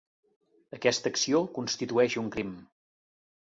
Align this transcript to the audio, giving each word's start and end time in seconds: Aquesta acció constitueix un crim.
Aquesta 0.77 1.11
acció 1.15 1.43
constitueix 1.59 2.19
un 2.25 2.35
crim. 2.39 2.57